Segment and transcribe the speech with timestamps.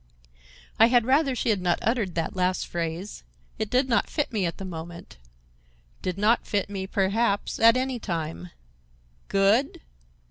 [0.79, 3.21] I had rather she had not uttered that last phrase.
[3.59, 8.49] It did not fit me at the moment,—did not fit me, perhaps, at any time.
[9.27, 9.79] Good!